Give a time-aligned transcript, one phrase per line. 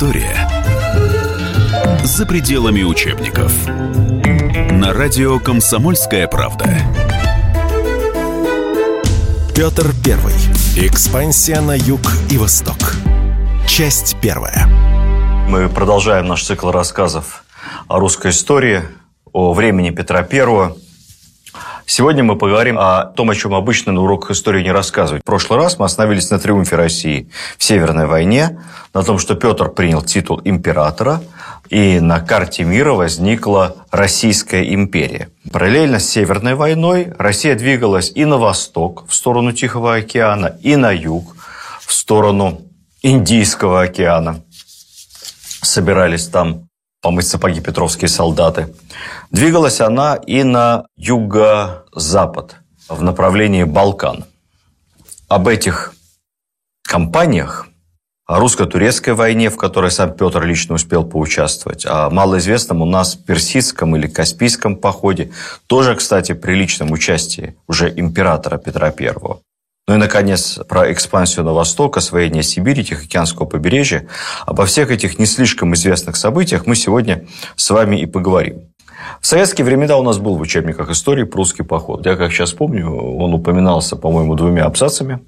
[0.00, 0.48] История
[2.04, 3.52] за пределами учебников.
[4.70, 6.64] На радио «Комсомольская правда».
[9.54, 10.32] Петр Первый.
[10.74, 12.00] Экспансия на юг
[12.30, 12.94] и восток.
[13.68, 14.66] Часть первая.
[15.50, 17.44] Мы продолжаем наш цикл рассказов
[17.86, 18.80] о русской истории,
[19.34, 20.78] о времени Петра Первого–
[21.90, 25.24] Сегодня мы поговорим о том, о чем обычно на уроках истории не рассказывают.
[25.24, 27.28] В прошлый раз мы остановились на триумфе России
[27.58, 28.62] в Северной войне,
[28.94, 31.20] на том, что Петр принял титул императора,
[31.68, 35.30] и на карте мира возникла Российская империя.
[35.52, 40.92] Параллельно с Северной войной Россия двигалась и на восток, в сторону Тихого океана, и на
[40.92, 41.34] юг,
[41.80, 42.60] в сторону
[43.02, 44.44] Индийского океана.
[45.60, 46.69] Собирались там
[47.00, 48.74] помыть сапоги петровские солдаты.
[49.30, 52.56] Двигалась она и на юго-запад,
[52.88, 54.24] в направлении Балкан.
[55.28, 55.94] Об этих
[56.82, 57.68] компаниях,
[58.26, 63.96] о русско-турецкой войне, в которой сам Петр лично успел поучаствовать, о малоизвестном у нас персидском
[63.96, 65.32] или каспийском походе,
[65.66, 69.40] тоже, кстати, при личном участии уже императора Петра Первого.
[69.90, 74.06] Ну и, наконец, про экспансию на восток, освоение Сибири, Тихоокеанского побережья.
[74.46, 78.68] Обо всех этих не слишком известных событиях мы сегодня с вами и поговорим.
[79.20, 82.06] В советские времена у нас был в учебниках истории прусский поход.
[82.06, 85.18] Я, как сейчас помню, он упоминался, по-моему, двумя абзацами.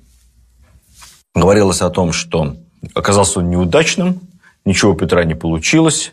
[1.35, 2.55] Говорилось о том, что
[2.95, 4.21] оказался он неудачным,
[4.65, 6.13] ничего у Петра не получилось,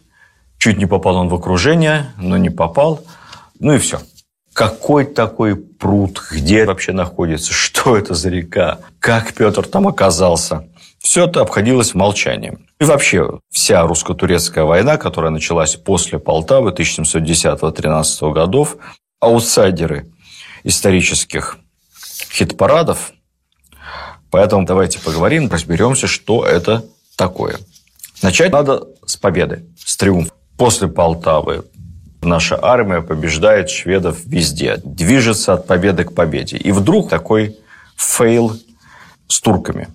[0.58, 3.04] чуть не попал он в окружение, но не попал,
[3.60, 4.00] ну и все
[4.60, 10.68] какой такой пруд, где вообще находится, что это за река, как Петр там оказался.
[10.98, 12.68] Все это обходилось молчанием.
[12.78, 18.76] И вообще вся русско-турецкая война, которая началась после Полтавы 1710-13 годов,
[19.22, 20.12] аутсайдеры
[20.66, 21.58] исторических
[22.30, 23.14] хит-парадов.
[24.30, 26.84] Поэтому давайте поговорим, разберемся, что это
[27.16, 27.60] такое.
[28.22, 30.34] Начать надо с победы, с триумфа.
[30.58, 31.64] После Полтавы
[32.22, 36.58] Наша армия побеждает шведов везде, движется от победы к победе.
[36.58, 37.56] И вдруг такой
[37.96, 38.58] фейл
[39.28, 39.88] с турками.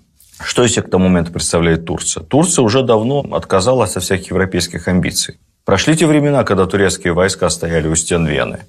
[0.42, 2.22] Что из себя к тому моменту представляет Турция?
[2.22, 5.38] Турция уже давно отказалась от всяких европейских амбиций.
[5.64, 8.60] Прошли те времена, когда турецкие войска стояли у стен Вены.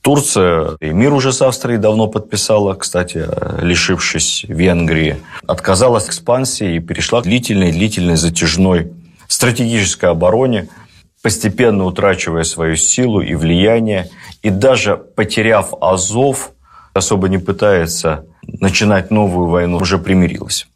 [0.00, 3.26] Турция и мир уже с Австрией давно подписала, кстати,
[3.60, 5.16] лишившись Венгрии.
[5.46, 8.92] Отказалась от экспансии и перешла к длительной-длительной затяжной
[9.28, 10.68] стратегической обороне–
[11.26, 14.08] постепенно утрачивая свою силу и влияние,
[14.42, 16.52] и даже потеряв Азов,
[16.94, 20.68] особо не пытается начинать новую войну, уже примирилась.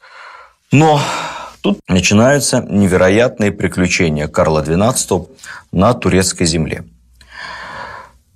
[0.72, 1.00] Но
[1.60, 5.28] тут начинаются невероятные приключения Карла XII
[5.70, 6.82] на турецкой земле.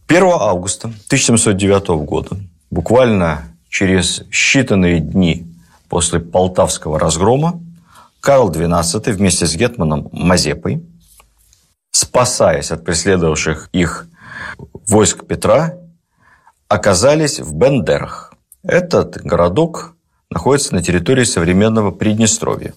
[0.06, 2.36] 1 августа 1709 года,
[2.70, 5.48] буквально через считанные дни
[5.88, 7.60] после Полтавского разгрома,
[8.20, 10.80] Карл XII вместе с Гетманом Мазепой–
[11.94, 14.08] спасаясь от преследовавших их
[14.88, 15.74] войск Петра,
[16.66, 18.34] оказались в Бендерах.
[18.64, 19.94] Этот городок
[20.28, 22.74] находится на территории современного Приднестровья.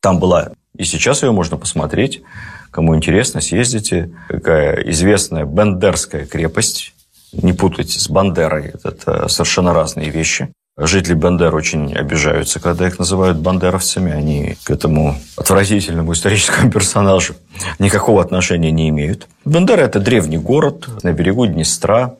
[0.00, 2.22] Там была, и сейчас ее можно посмотреть,
[2.70, 4.14] кому интересно, съездите.
[4.28, 6.94] Какая известная Бендерская крепость.
[7.32, 10.50] Не путайте с Бандерой, это совершенно разные вещи.
[10.80, 14.12] Жители Бандер очень обижаются, когда их называют бандеровцами.
[14.12, 17.34] Они к этому отвратительному историческому персонажу
[17.80, 19.26] никакого отношения не имеют.
[19.44, 22.14] Бандера– это древний город на берегу Днестра,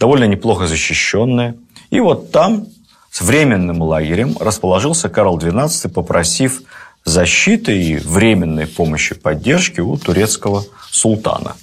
[0.00, 1.54] довольно неплохо защищенный.
[1.90, 2.66] И вот там
[3.12, 6.62] с временным лагерем расположился Карл XII, попросив
[7.04, 11.54] защиты и временной помощи поддержки у турецкого султана.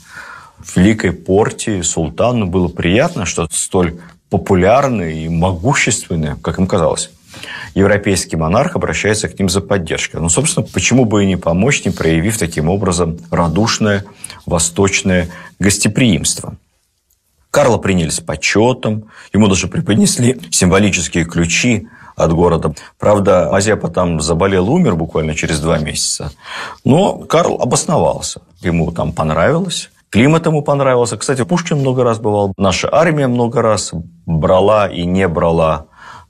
[0.58, 7.12] В Великой Порте султану было приятно, что столь популярный и могущественный, как им казалось,
[7.74, 10.22] европейский монарх обращается к ним за поддержкой.
[10.22, 14.06] Ну, собственно, почему бы и не помочь, не проявив таким образом радушное
[14.46, 15.30] восточное
[15.60, 16.56] гостеприимство.
[17.52, 22.74] Карла приняли с почетом, ему даже преподнесли символические ключи от города.
[23.00, 26.32] Правда, Мазепа там заболел, умер буквально через два месяца.
[26.84, 28.42] Но Карл обосновался.
[28.62, 29.90] Ему там понравилось.
[30.12, 31.18] Климат ему понравился.
[31.18, 32.54] Кстати, Пушкин много раз бывал.
[32.58, 33.92] Наша армия много раз
[34.26, 35.86] брала и не брала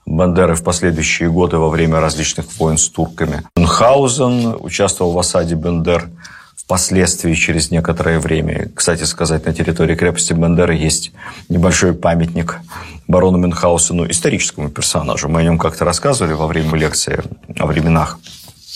[0.05, 3.43] Бандеры в последующие годы во время различных войн с турками.
[3.55, 6.09] Мюнхгаузен участвовал в осаде Бендер
[6.55, 8.69] впоследствии, через некоторое время.
[8.75, 11.11] Кстати сказать, на территории крепости Бендеры есть
[11.47, 12.59] небольшой памятник
[13.07, 15.29] барону Мюнхгаузену, историческому персонажу.
[15.29, 17.23] Мы о нем как-то рассказывали во время лекции
[17.57, 18.19] о временах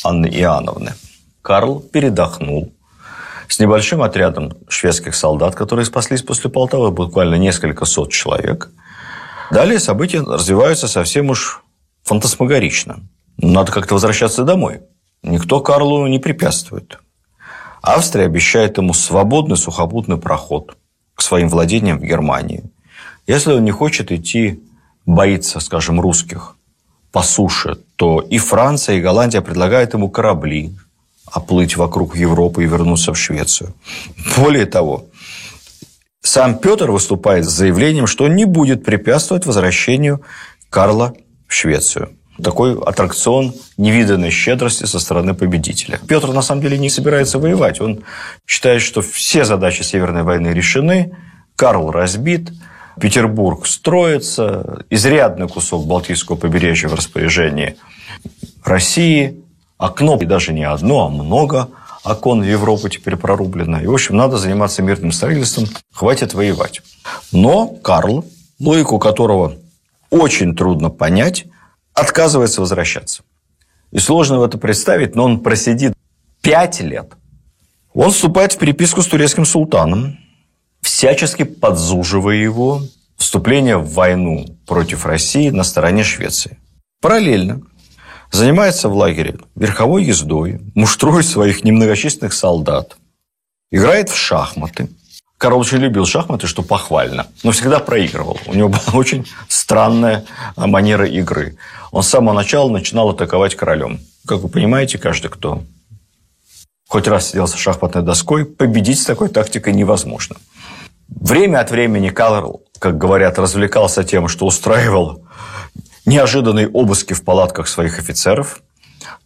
[0.03, 0.93] Анны Иоанновны.
[1.41, 2.71] Карл передохнул
[3.47, 8.69] с небольшим отрядом шведских солдат, которые спаслись после Полтавы, буквально несколько сот человек.
[9.51, 11.63] Далее события развиваются совсем уж
[12.03, 13.01] фантасмагорично.
[13.37, 14.81] Надо как-то возвращаться домой.
[15.21, 16.99] никто Карлу не препятствует.
[17.81, 20.77] Австрия обещает ему свободный сухопутный проход
[21.15, 22.63] к своим владениям в Германии.
[23.27, 24.63] Если он не хочет идти,
[25.05, 26.55] боится, скажем, русских
[27.11, 30.75] по суше, то и Франция, и Голландия предлагают ему корабли,
[31.33, 33.73] оплыть вокруг Европы и вернуться в Швецию.
[34.37, 35.05] Более того,
[36.21, 40.21] сам Петр выступает с заявлением, что он не будет препятствовать возвращению
[40.69, 41.15] Карла
[41.47, 42.11] в Швецию.
[42.41, 45.99] Такой аттракцион невиданной щедрости со стороны победителя.
[46.07, 47.81] Петр на самом деле не собирается воевать.
[47.81, 48.03] Он
[48.45, 51.15] считает, что все задачи Северной войны решены,
[51.55, 52.51] Карл разбит,
[52.99, 57.75] Петербург строится, изрядный кусок Балтийского побережья в распоряжении
[58.63, 59.42] России,
[59.85, 61.69] окно, и даже не одно, а много–
[62.03, 63.81] окон в Европу теперь прорублено.
[63.81, 66.81] И, в общем, надо заниматься мирным строительством, хватит воевать.
[67.31, 68.25] Но Карл,
[68.59, 69.55] логику которого
[70.09, 71.45] очень трудно понять,
[71.93, 73.23] отказывается возвращаться.
[73.91, 75.93] И сложно в это представить, но он просидит
[76.41, 77.13] пять лет.
[77.93, 80.17] Он вступает в переписку с турецким султаном,
[80.81, 82.81] всячески подзуживая его
[83.17, 86.57] вступление в войну против России на стороне Швеции.
[87.01, 87.61] Параллельно
[88.33, 92.97] занимается в лагере верховой ездой, муштрует своих немногочисленных солдат,
[93.71, 94.89] играет в шахматы.
[95.37, 98.39] Карл очень любил шахматы, что похвально, но всегда проигрывал.
[98.47, 100.25] У него была очень странная
[100.55, 101.57] манера игры.
[101.91, 103.99] Он с самого начала начинал атаковать королем.
[104.25, 105.63] Как вы понимаете, каждый, кто
[106.87, 110.35] хоть раз сидел со шахматной доской, победить с такой тактикой невозможно.
[111.07, 115.22] Время от времени Карл, как говорят, развлекался тем, что устраивал
[116.05, 118.61] неожиданные обыски в палатках своих офицеров,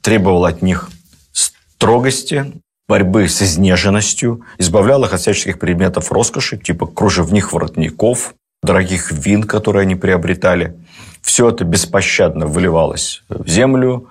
[0.02, 0.90] требовал от них
[1.32, 2.54] строгости,
[2.88, 8.34] борьбы с изнеженностью, избавлял их от всяческих предметов роскоши, типа кружевных воротников,
[8.64, 10.78] дорогих вин, которые они приобретали.
[11.22, 14.10] Все это беспощадно выливалось в землю,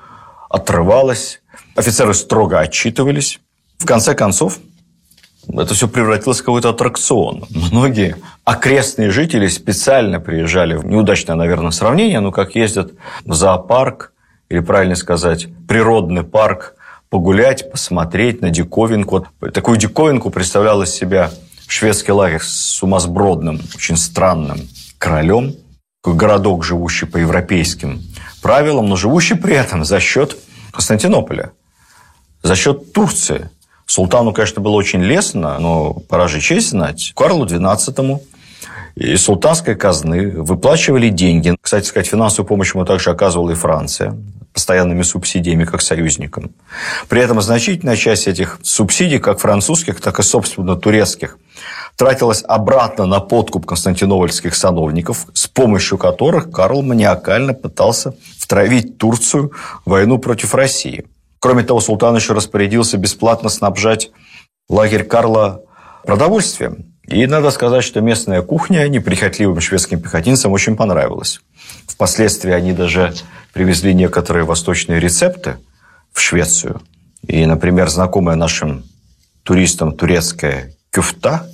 [0.50, 1.40] отрывалось.
[1.74, 3.40] Офицеры строго отчитывались.
[3.78, 4.58] В конце концов,
[5.52, 7.44] это все превратилось в какой-то аттракцион.
[7.50, 12.93] Многие окрестные жители специально приезжали неудачное, наверное, сравнение, но как ездят
[13.25, 14.12] в зоопарк,
[14.48, 16.75] или, правильно сказать, природный парк,
[17.08, 19.26] погулять, посмотреть на диковинку.
[19.52, 21.31] Такую диковинку представлял из себя
[21.66, 24.60] шведский лагерь с сумасбродным, очень странным
[24.98, 25.54] королем,
[26.02, 28.02] такой городок, живущий по европейским
[28.43, 30.37] правилам, но живущий при этом за счет
[30.72, 31.52] Константинополя,
[32.43, 33.50] за счет Турции–
[33.86, 37.12] Султану, конечно, было очень лестно, но пора же честь знать.
[37.14, 38.20] Карлу XII
[38.96, 41.56] из султанской казны выплачивали деньги.
[41.60, 44.16] Кстати сказать, финансовую помощь ему также оказывала и Франция
[44.52, 46.50] постоянными субсидиями как союзникам.
[47.10, 51.36] При этом значительная часть этих субсидий, как французских, так и, собственно, турецких,
[51.94, 59.52] тратилась обратно на подкуп константинопольских сановников, с помощью которых Карл маниакально пытался втравить Турцию
[59.84, 61.04] в войну против России–
[61.38, 64.10] Кроме того, султан еще распорядился бесплатно снабжать
[64.68, 65.62] лагерь Карла
[66.04, 66.96] продовольствием.
[67.06, 71.40] И надо сказать, что местная кухня неприхотливым шведским пехотинцам очень понравилась.
[71.86, 73.14] Впоследствии они даже
[73.52, 75.56] привезли некоторые восточные рецепты
[76.12, 76.80] в Швецию.
[77.26, 78.84] И, например, знакомая нашим
[79.44, 81.48] туристам турецкая кюфта,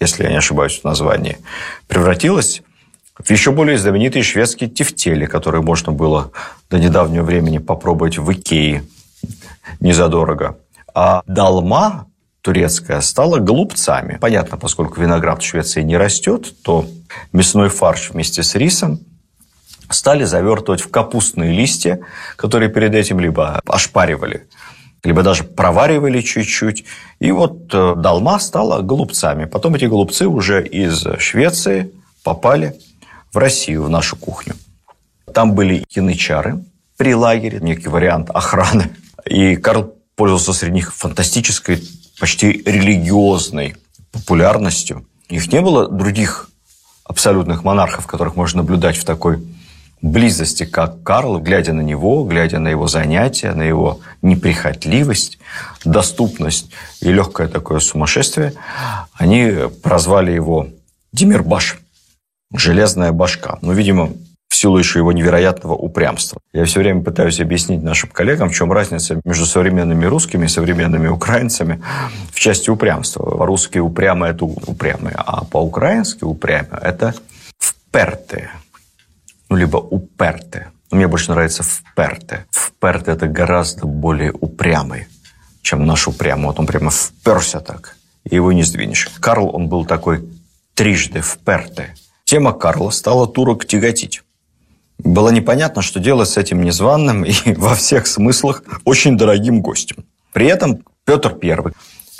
[0.00, 1.38] если я не ошибаюсь в названии,
[1.88, 2.62] превратилась
[3.18, 6.30] в еще более знаменитые шведские тефтели, которые можно было
[6.70, 8.84] до недавнего времени попробовать в Икее
[9.80, 10.58] незадорого.
[10.94, 12.06] А долма
[12.42, 14.18] турецкая стала голубцами.
[14.20, 16.86] Понятно, поскольку виноград в Швеции не растет, то
[17.32, 19.00] мясной фарш вместе с рисом
[19.90, 22.00] стали завертывать в капустные листья,
[22.36, 24.46] которые перед этим либо ошпаривали,
[25.04, 26.84] либо даже проваривали чуть-чуть.
[27.18, 29.44] И вот э, долма стала голубцами.
[29.44, 32.74] Потом эти голубцы уже из Швеции попали
[33.32, 34.54] в Россию, в нашу кухню.
[35.32, 36.64] Там были янычары
[36.96, 38.90] при лагере, некий вариант охраны
[39.28, 41.82] и Карл пользовался среди них фантастической,
[42.18, 43.76] почти религиозной
[44.10, 45.06] популярностью.
[45.28, 46.50] Их не было других
[47.04, 49.46] абсолютных монархов, которых можно наблюдать в такой
[50.00, 55.38] близости, как Карл, глядя на него, глядя на его занятия, на его неприхотливость,
[55.84, 56.70] доступность
[57.00, 58.54] и легкое такое сумасшествие,
[59.14, 60.68] они прозвали его
[61.12, 61.78] Димирбаш,
[62.54, 63.58] железная башка.
[63.60, 64.12] Ну, видимо,
[64.58, 66.40] силу еще его невероятного упрямства.
[66.52, 71.08] Я все время пытаюсь объяснить нашим коллегам, в чем разница между современными русскими и современными
[71.08, 71.82] украинцами
[72.32, 73.22] в части упрямства.
[73.22, 77.14] По-русски упрямые– это упрямые, а по-украински упрямые– это
[77.58, 78.50] впертые.
[79.48, 80.66] Ну, либо уперты.
[80.90, 82.44] Мне больше нравится вперты.
[82.50, 85.06] Вперты– это гораздо более упрямый,
[85.62, 86.46] чем наш упрямый.
[86.46, 89.08] Вот он прямо вперся так, и его не сдвинешь.
[89.20, 90.28] Карл, он был такой
[90.74, 91.86] трижды впертый.
[92.24, 94.22] Тема Карла стала турок тяготить.
[94.98, 100.04] Было непонятно, что делать с этим незваным и во всех смыслах очень дорогим гостем.
[100.32, 101.72] При этом Петр I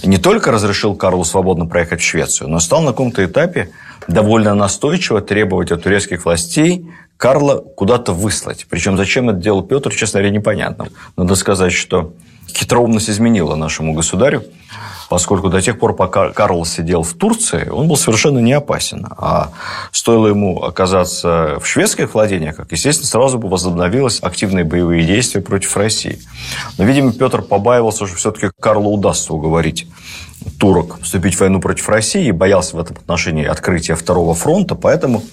[0.04, 3.70] не только разрешил Карлу свободно проехать в Швецию, но стал на каком-то этапе
[4.06, 6.88] довольно настойчиво требовать от турецких властей
[7.18, 8.66] Карла куда-то выслать.
[8.70, 10.88] Причем зачем это делал Петр, честно говоря, непонятно.
[11.16, 12.14] Надо сказать, что
[12.48, 14.44] хитроумность изменила нашему государю,
[15.10, 19.04] поскольку до тех пор, пока Карл сидел в Турции, он был совершенно не опасен.
[19.10, 19.50] А
[19.90, 25.76] стоило ему оказаться в шведских владениях, как, естественно, сразу бы возобновились активные боевые действия против
[25.76, 26.20] России.
[26.78, 29.88] Но, видимо, Петр побаивался, что все-таки Карлу удастся уговорить
[30.60, 35.24] турок вступить в войну против России и боялся в этом отношении открытия Второго фронта, поэтому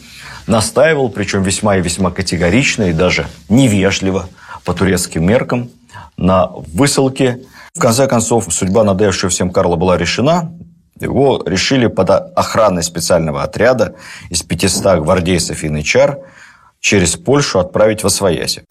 [0.48, 4.28] настаивал, причем весьма и весьма категорично и даже невежливо
[4.64, 5.70] по турецким меркам,
[6.18, 7.40] на высылке.
[7.74, 10.52] В конце концов, судьба надоевшего всем Карла была решена.
[11.00, 13.96] Его решили под охраной специального отряда
[14.30, 16.20] из 500 гвардейцев и янычар
[16.80, 18.64] через Польшу отправить в Освояси.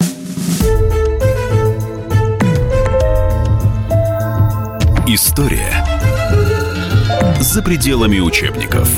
[5.07, 5.85] История
[7.39, 8.89] за пределами учебников.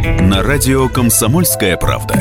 [0.00, 2.14] На радио «Комсомольская правда».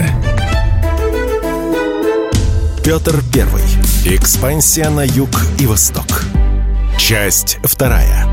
[2.83, 3.61] Петр Первый.
[4.03, 5.29] Экспансия на юг
[5.59, 6.23] и восток.
[6.97, 8.25] Часть вторая.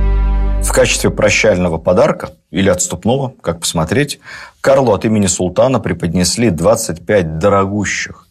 [0.62, 4.18] В качестве прощального подарка или отступного, как посмотреть,
[4.62, 8.26] Карлу от имени султана преподнесли 25 дорогущих,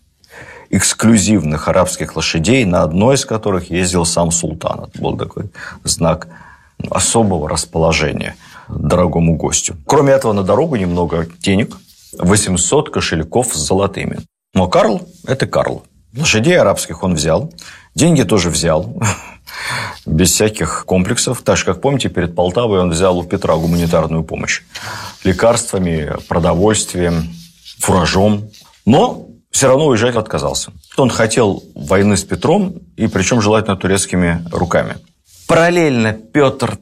[0.71, 4.85] эксклюзивных арабских лошадей, на одной из которых ездил сам султан.
[4.85, 5.51] Это был такой
[5.83, 6.27] знак
[6.89, 8.35] особого расположения
[8.69, 9.75] дорогому гостю.
[9.85, 11.77] Кроме этого, на дорогу немного денег,
[12.17, 14.19] 800 кошельков с золотыми.
[14.53, 15.83] Но Карл– это Карл.
[16.15, 17.51] Лошадей арабских он взял,
[17.95, 19.01] деньги тоже взял,
[20.05, 21.41] без всяких комплексов.
[21.41, 24.61] Так же, как помните, перед Полтавой он взял у Петра гуманитарную помощь.
[25.23, 27.33] Лекарствами, продовольствием,
[27.79, 28.49] фуражом.
[28.85, 30.71] Но все равно уезжать отказался.
[30.97, 34.97] Он хотел войны с Петром, и причем желательно турецкими руками.
[35.47, 36.77] Параллельно Петр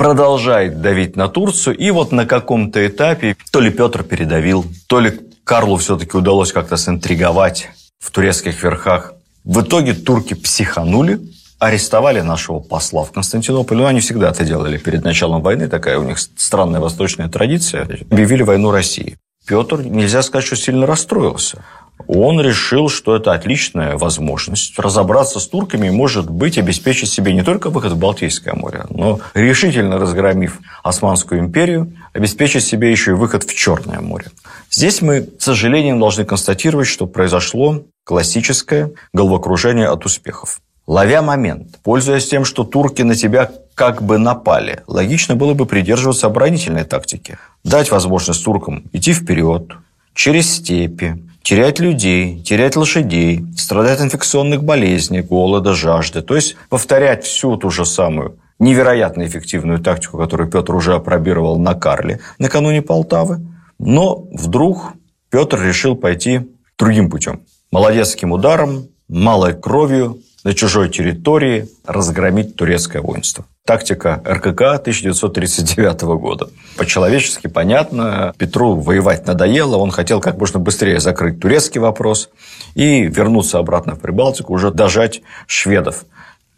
[0.00, 5.20] продолжает давить на Турцию, и вот на каком-то этапе то ли Петр передавил, то ли
[5.44, 9.12] Карлу все-таки удалось как-то синтриговать в турецких верхах.
[9.44, 11.20] В итоге турки психанули,
[11.58, 13.80] арестовали нашего посла в Константинополе.
[13.80, 17.82] Ну, они всегда это делали перед началом войны, такая у них странная восточная традиция.
[18.10, 19.18] Объявили войну России.
[19.46, 21.62] Петр, нельзя сказать, что сильно расстроился.
[22.06, 27.42] Он решил, что это отличная возможность разобраться с турками и, может быть, обеспечить себе не
[27.42, 33.44] только выход в Балтийское море, но решительно разгромив Османскую империю, обеспечить себе еще и выход
[33.44, 34.26] в Черное море.
[34.70, 40.60] Здесь мы, к сожалению, должны констатировать, что произошло классическое головокружение от успехов.
[40.86, 46.26] Ловя момент, пользуясь тем, что турки на тебя как бы напали, логично было бы придерживаться
[46.26, 47.38] оборонительной тактики.
[47.62, 49.70] Дать возможность туркам идти вперед,
[50.14, 56.22] через степи, терять людей, терять лошадей, страдать от инфекционных болезней, голода, жажды.
[56.22, 61.74] То есть повторять всю ту же самую невероятно эффективную тактику, которую Петр уже опробировал на
[61.74, 63.40] Карле накануне Полтавы.
[63.78, 64.92] Но вдруг
[65.30, 66.42] Петр решил пойти
[66.78, 67.42] другим путем.
[67.70, 73.44] Молодецким ударом, малой кровью, на чужой территории разгромить турецкое воинство.
[73.66, 76.48] Тактика РКК 1939 года.
[76.76, 82.30] По-человечески понятно, Петру воевать надоело, он хотел как можно быстрее закрыть турецкий вопрос
[82.74, 86.04] и вернуться обратно в Прибалтику, уже дожать шведов.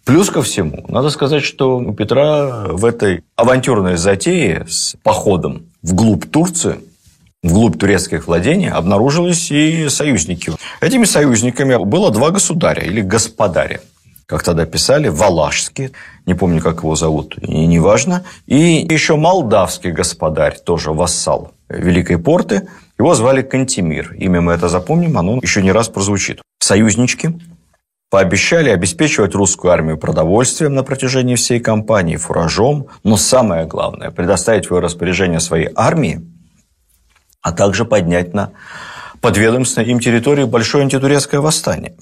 [0.04, 6.30] Плюс ко всему, надо сказать, что у Петра в этой авантюрной затее с походом вглубь
[6.30, 6.76] Турции
[7.42, 10.52] вглубь турецких владений обнаружились и союзники.
[10.80, 13.80] Этими союзниками было два государя или господаря
[14.32, 15.92] как тогда писали, Валашский,
[16.24, 18.56] не помню, как его зовут, и неважно, и
[18.90, 22.66] еще молдавский господарь, тоже вассал Великой Порты,
[22.98, 24.14] его звали Кантемир.
[24.14, 26.40] Имя мы это запомним, оно еще не раз прозвучит.
[26.60, 27.38] Союзнички
[28.08, 34.74] пообещали обеспечивать русскую армию продовольствием на протяжении всей кампании, фуражом, но самое главное– предоставить в
[34.74, 36.22] ее распоряжение своей армии
[37.42, 38.52] а также поднять на
[39.20, 41.96] подведомственной им территории большое антитурецкое восстание.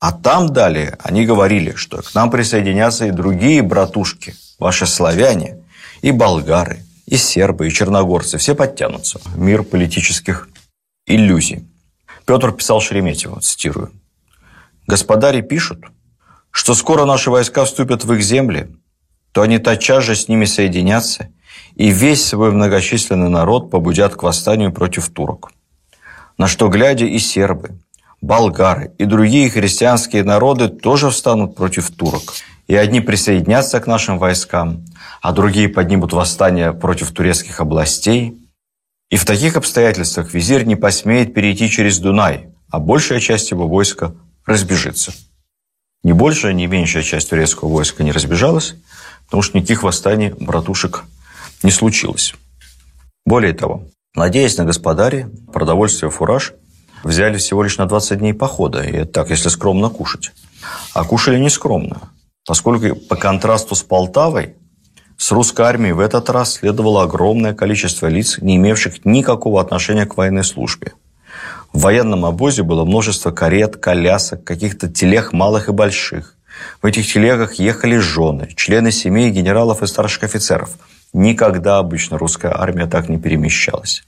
[0.00, 5.64] А там далее они говорили, что к нам присоединятся и другие братушки, ваши славяне,
[6.02, 8.38] и болгары, и сербы, и черногорцы.
[8.38, 9.20] Все подтянутся.
[9.34, 10.48] Мир политических
[11.06, 11.66] иллюзий.
[12.26, 13.92] Петр писал Шереметьеву, цитирую.
[14.86, 15.84] «Господари пишут,
[16.50, 18.68] что скоро наши войска вступят в их земли,
[19.32, 21.28] то они тотчас же с ними соединятся
[21.74, 25.50] и весь свой многочисленный народ побудят к восстанию против турок.
[26.36, 27.78] На что, глядя, и сербы,
[28.20, 32.34] болгары и другие христианские народы тоже встанут против турок.
[32.66, 34.84] И одни присоединятся к нашим войскам,
[35.22, 38.36] а другие поднимут восстание против турецких областей.
[39.10, 44.14] И в таких обстоятельствах визирь не посмеет перейти через Дунай, а большая часть его войска
[44.44, 45.12] разбежится.
[46.02, 48.74] Ни большая, ни меньшая часть турецкого войска не разбежалась,
[49.24, 51.04] потому что никаких восстаний братушек
[51.62, 52.34] не случилось.
[53.24, 56.52] Более того, надеясь на господари, продовольствие, фураж
[57.04, 60.32] взяли всего лишь на 20 дней похода, и это так, если скромно кушать.
[60.94, 62.10] А кушали не скромно,
[62.46, 64.54] поскольку по контрасту с Полтавой
[65.16, 70.16] с русской армией в этот раз следовало огромное количество лиц, не имевших никакого отношения к
[70.16, 70.92] военной службе.
[71.72, 76.36] В военном обозе было множество карет, колясок, каких-то телег малых и больших.
[76.80, 80.70] В этих телегах ехали жены, члены семей генералов и старших офицеров.
[81.12, 84.04] Никогда обычно русская армия так не перемещалась.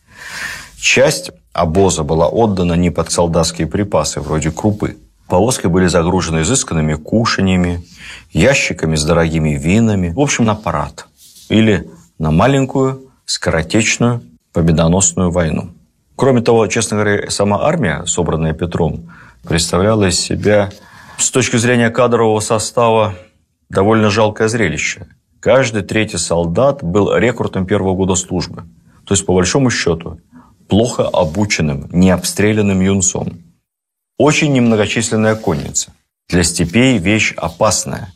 [0.81, 4.97] Часть обоза была отдана не под солдатские припасы, вроде крупы.
[5.29, 7.85] Повозки были загружены изысканными кушаньями,
[8.33, 10.09] ящиками с дорогими винами.
[10.09, 11.07] В общем, на парад.
[11.51, 14.23] Или на маленькую, скоротечную,
[14.53, 15.71] победоносную войну.
[16.17, 19.11] Кроме того, честно говоря, сама армия, собранная Петром,
[19.47, 20.71] представляла из себя
[21.19, 23.15] с точки зрения кадрового состава
[23.69, 25.07] довольно жалкое зрелище.
[25.41, 28.65] Каждый третий солдат был рекрутом первого года службы.
[29.05, 30.19] То есть, по большому счету,
[30.71, 33.43] плохо обученным, необстрелянным юнцом.
[34.17, 35.93] Очень немногочисленная конница.
[36.29, 38.15] Для степей вещь опасная.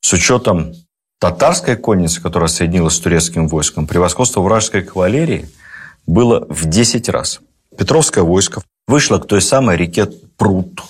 [0.00, 0.72] С учетом
[1.20, 5.48] татарской конницы, которая соединилась с турецким войском, превосходство вражеской кавалерии–
[6.06, 7.40] было в 10 раз.
[7.76, 10.82] Петровское войско вышло к той самой реке Прут.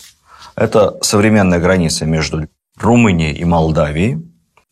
[0.56, 4.22] Это современная граница между Румынией и Молдавией.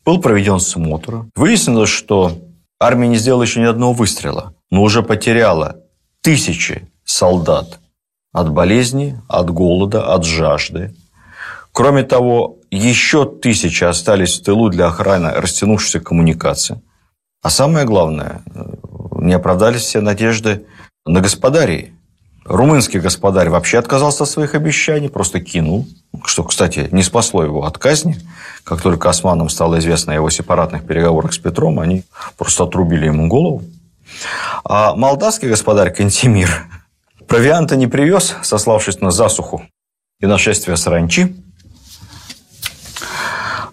[0.05, 1.27] Был проведен смотр.
[1.37, 2.39] Выяснилось, что
[2.79, 5.80] армия не сделала еще ни одного выстрела, но уже потеряла
[6.23, 7.79] тысячи солдат
[8.33, 10.95] от болезни, от голода, от жажды.
[11.73, 16.81] Кроме того, еще тысячи остались в тылу для охраны растянувшейся коммуникации.
[17.43, 18.43] А самое главное,
[19.17, 20.67] не оправдались все надежды
[21.07, 21.93] на господарей.
[22.45, 25.87] Румынский господарь вообще отказался от своих обещаний, просто кинул,
[26.25, 28.17] что, кстати, не спасло его от казни.
[28.65, 32.05] Как только османам стало известно о его сепаратных переговорах с Петром, они
[32.37, 33.63] просто отрубили ему голову.
[34.65, 36.67] А молдавский господарь Кантемир
[37.27, 39.63] провианта не привез, сославшись на засуху
[40.21, 41.37] и нашествие саранчи.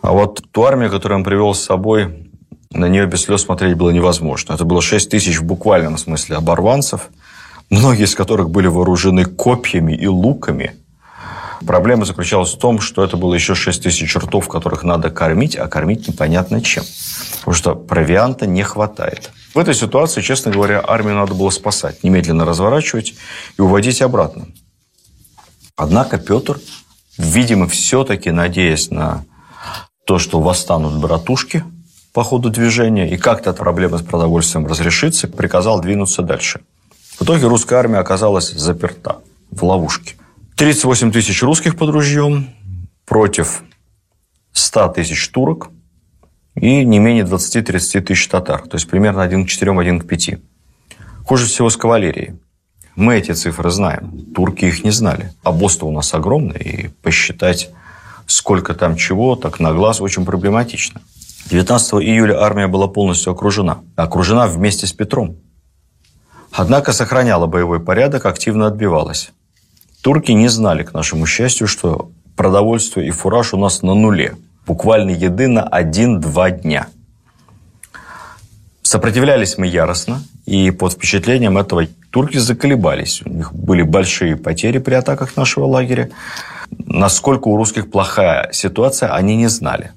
[0.02, 2.30] А вот ту армию, которую он привел с собой,
[2.71, 4.54] на нее без слез смотреть было невозможно.
[4.54, 7.10] Это было 6 тысяч в буквальном смысле оборванцев,
[7.69, 10.76] многие из которых были вооружены копьями и луками.
[11.65, 15.67] Проблема заключалась в том, что это было еще 6 тысяч ртов, которых надо кормить, а
[15.67, 16.84] кормить непонятно чем.
[17.39, 19.32] Потому что провианта не хватает.
[19.53, 23.15] В этой ситуации, честно говоря, армию надо было спасать, немедленно разворачивать
[23.57, 24.47] и уводить обратно.
[25.75, 26.60] Однако Петр,
[27.17, 29.25] видимо, все-таки надеясь на
[30.05, 31.63] то, что восстанут братушки–
[32.17, 36.62] по ходу движения, и как-то проблема с продовольствием разрешится, приказал двинуться дальше.
[37.19, 39.17] В итоге русская армия оказалась заперта
[39.51, 40.15] в ловушке.
[40.55, 42.49] 38 тысяч русских под ружьем
[43.05, 43.62] против
[44.51, 45.69] 100 тысяч турок
[46.59, 48.61] и не менее 20-30 тысяч татар.
[48.61, 50.29] То есть примерно 1 к 4, 1 к 5.
[51.25, 52.35] Хуже всего с кавалерией.
[52.95, 54.25] Мы эти цифры знаем.
[54.33, 55.33] Турки их не знали.
[55.43, 57.69] А босс у нас огромный, и посчитать,
[58.25, 61.01] сколько там чего, так на глаз очень проблематично.
[61.51, 63.79] 19 июля армия была полностью окружена.
[63.95, 65.37] Окружена вместе с Петром.
[66.51, 69.31] Однако сохраняла боевой порядок, активно отбивалась.
[70.01, 74.35] Турки не знали, к нашему счастью, что продовольствие и фураж у нас на нуле.
[74.67, 76.88] Буквально еды на 1-2 дня.
[78.82, 83.21] Сопротивлялись мы яростно, и под впечатлением этого турки заколебались.
[83.25, 86.10] У них были большие потери при атаках нашего лагеря.
[86.86, 89.91] Насколько у русских плохая ситуация, они не знали.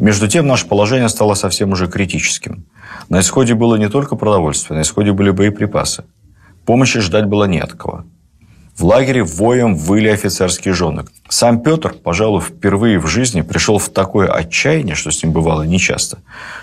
[0.00, 2.66] Между тем, наше положение стало совсем уже критическим.
[3.08, 6.04] На исходе было не только продовольствие, на исходе были боеприпасы.
[6.64, 8.04] Помощи ждать было не от кого.
[8.76, 11.04] В лагере воем выли офицерские жены.
[11.28, 16.18] Сам Петр, пожалуй, впервые в жизни пришел в такое отчаяние, что с ним бывало нечасто,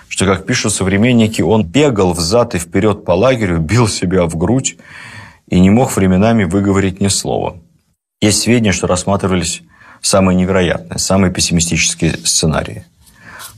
[0.07, 4.77] что, как пишут современники, он бегал взад и вперед по лагерю, бил себя в грудь
[5.47, 7.57] и не мог временами выговорить ни слова.
[8.21, 9.63] Есть сведения, что рассматривались
[10.01, 12.85] самые невероятные, самые пессимистические сценарии–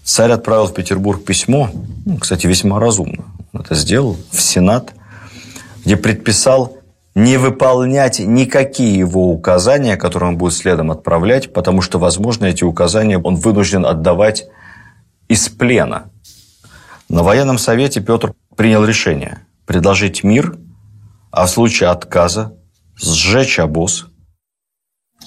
[0.05, 1.71] Царь отправил в Петербург письмо,
[2.05, 4.93] ну, кстати, весьма разумно, это сделал, в Сенат,
[5.83, 6.77] где предписал
[7.15, 13.17] не выполнять никакие его указания, которые он будет следом отправлять, потому что, возможно, эти указания
[13.17, 14.45] он вынужден отдавать
[15.30, 16.12] из плена.
[17.08, 20.58] На военном совете Петр принял решение предложить мир,
[21.32, 22.58] а в случае отказа
[22.97, 24.08] сжечь обоз,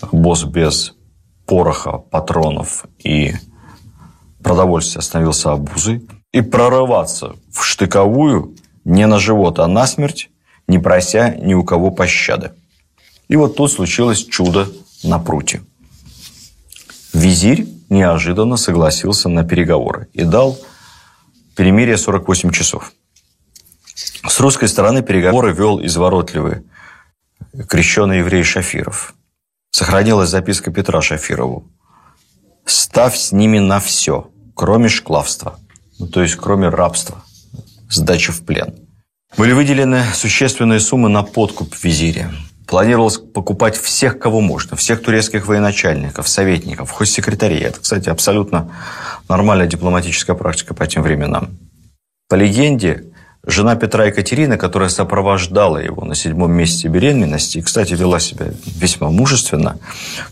[0.00, 0.94] обоз без
[1.46, 3.34] пороха, патронов и
[4.42, 10.30] продовольствия становился обузой, и прорываться в штыковую не на живот, а на смерть,
[10.68, 12.52] не прося ни у кого пощады.
[13.26, 14.68] И вот тут случилось чудо
[15.02, 15.62] на пруте.
[17.12, 20.58] Визирь неожиданно согласился на переговоры и дал
[21.56, 22.92] перемирие 48 часов.
[24.26, 26.62] С русской стороны переговоры вел изворотливый
[27.68, 29.14] крещеный еврей Шафиров.
[29.70, 31.70] Сохранилась записка Петра Шафирову.
[32.64, 35.58] «Ставь с ними на все, кроме шклавства,
[35.98, 37.22] ну, то есть кроме рабства,
[37.88, 38.87] сдачи в плен».
[39.36, 42.32] Были выделены существенные суммы на подкуп визиря.
[42.66, 47.60] Планировалось покупать всех, кого можно, всех турецких военачальников, советников, хоть секретарей.
[47.60, 48.74] Это, кстати, абсолютно
[49.28, 51.56] нормальная дипломатическая практика по тем временам.
[52.28, 53.04] По легенде,
[53.46, 59.10] жена Петра Екатерина, которая сопровождала его на седьмом месяце беременности, и, кстати, вела себя весьма
[59.10, 59.78] мужественно,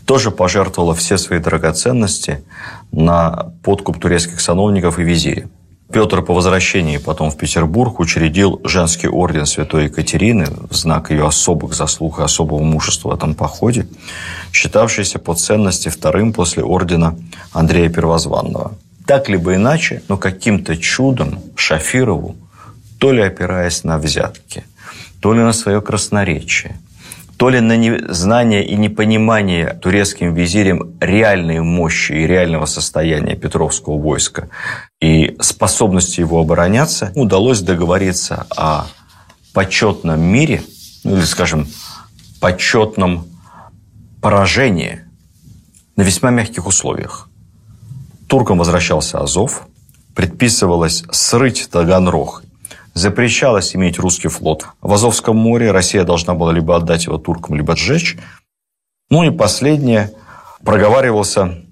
[0.05, 2.43] тоже пожертвовала все свои драгоценности
[2.91, 5.49] на подкуп турецких сановников и визиря.
[5.91, 11.73] Петр по возвращении потом в Петербург учредил женский орден Святой Екатерины в знак ее особых
[11.73, 13.87] заслуг и особого мужества в этом походе,
[14.51, 17.15] считавшийся по ценности вторым после ордена
[17.53, 18.73] Андрея Первозванного.
[19.05, 22.35] Так либо иначе, но каким-то чудом Шафирову,
[22.99, 24.65] то ли опираясь на взятки,
[25.21, 26.77] то ли на свое красноречие,
[27.37, 34.49] то ли на незнание и непонимание турецким визирем реальной мощи и реального состояния Петровского войска
[34.99, 38.87] и способности его обороняться, удалось договориться о
[39.53, 40.63] почетном мире,
[41.03, 41.67] ну или, скажем,
[42.41, 43.27] почетном
[44.21, 45.01] поражении
[45.95, 47.29] на весьма мягких условиях.
[48.27, 49.67] Туркам возвращался Азов,
[50.15, 52.43] предписывалось срыть Таганрог
[52.97, 54.67] запрещалось иметь русский флот.
[54.81, 58.17] В Азовском море Россия должна была либо отдать его туркам, либо сжечь.
[59.09, 60.11] Ну и последнее.
[60.65, 61.63] Проговаривался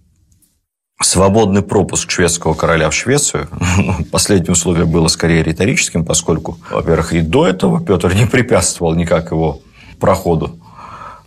[1.02, 3.50] свободный пропуск шведского короля в Швецию.
[4.12, 9.62] Последнее условие было скорее риторическим, поскольку, во-первых, и до этого Петр не препятствовал никак его
[10.00, 10.60] проходу.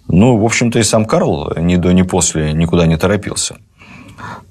[0.07, 3.57] Ну, в общем-то, и сам Карл ни до, ни после никуда не торопился.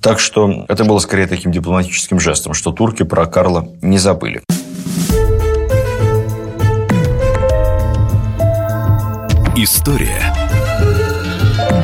[0.02, 4.44] Так что это было скорее таким дипломатическим жестом, что турки про Карла не забыли.
[9.60, 10.22] История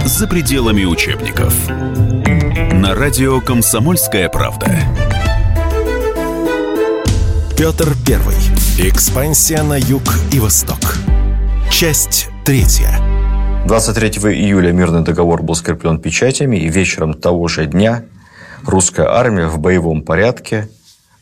[0.05, 1.67] за пределами учебников.
[2.71, 4.67] На радио «Комсомольская правда».
[7.57, 8.35] Петр Первый.
[8.77, 10.99] Экспансия на юг и восток.
[11.71, 12.91] Часть третья.
[13.65, 18.03] 23 июля мирный договор был скреплен печатями, и вечером того же дня
[18.67, 20.69] русская армия в боевом порядке,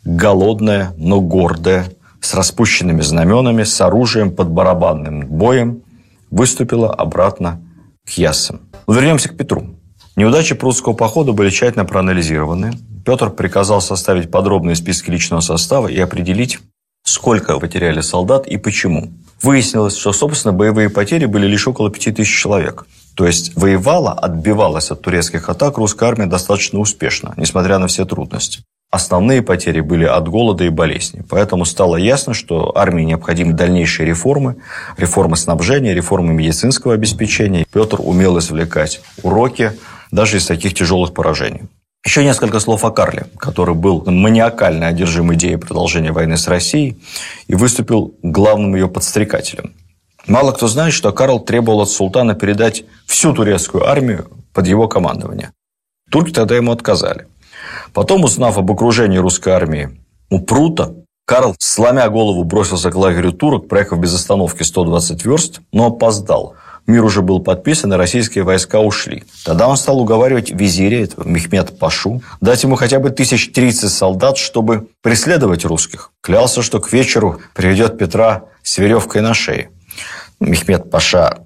[0.03, 1.85] голодная, но гордая,
[2.19, 5.83] с распущенными знаменами, с оружием под барабанным боем–
[6.31, 7.61] выступила обратно
[8.05, 8.61] к Яссам.
[8.87, 9.75] вернемся к Петру.
[10.15, 12.73] Неудачи прусского похода были тщательно проанализированы.
[13.05, 16.59] Петр приказал составить подробные списки личного состава и определить,
[17.03, 19.13] сколько потеряли солдат и почему.
[19.41, 22.85] Выяснилось, что, собственно, боевые потери были лишь около 5000 человек.
[23.15, 28.63] То есть воевала, отбивалась от турецких атак русская армия достаточно успешно, несмотря на все трудности.
[28.91, 31.23] Основные потери были от голода и болезни.
[31.29, 34.57] Поэтому стало ясно, что армии необходимы дальнейшие реформы,
[34.97, 37.65] реформы снабжения, реформы медицинского обеспечения.
[37.71, 39.71] Петр умел извлекать уроки
[40.11, 41.61] даже из таких тяжелых поражений.
[42.03, 46.97] Еще несколько слов о Карле, который был маниакально одержим идеей продолжения войны с Россией
[47.47, 49.73] и выступил главным ее подстрекателем.
[50.27, 55.51] Мало кто знает, что Карл требовал от султана передать всю турецкую армию под его командование.
[56.09, 57.27] Турки тогда ему отказали.
[57.93, 59.99] Потом, узнав об окружении русской армии
[60.29, 65.87] у Прута, Карл, сломя голову, бросился к лагерю турок, проехав без остановки 120 верст, но
[65.87, 66.55] опоздал.
[66.87, 69.23] Мир уже был подписан, и российские войска ушли.
[69.45, 74.37] Тогда он стал уговаривать визиря, этого Мехмед Пашу, дать ему хотя бы тысяч тридцать солдат,
[74.37, 76.11] чтобы преследовать русских.
[76.21, 79.69] Клялся, что к вечеру приведет Петра с веревкой на шее.
[80.39, 81.39] Мехмед Паша